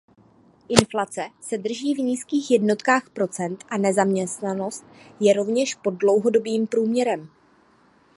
[0.69, 4.83] Inflace se drží v nízkých jednotkách procent a nezaměstnanost
[5.19, 7.29] je rovněž pod dlouhodobým průměrem.